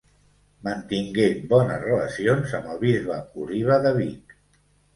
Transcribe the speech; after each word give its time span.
Mantingué 0.67 1.25
bones 1.51 1.83
relacions 1.85 2.57
amb 2.63 2.73
el 2.73 2.81
bisbe 2.87 3.21
Oliba 3.45 3.81
de 3.87 3.95
Vic. 4.03 4.39